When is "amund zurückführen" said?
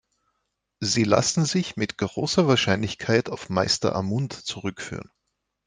3.95-5.11